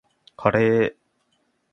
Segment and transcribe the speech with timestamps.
[0.35, 0.95] カレー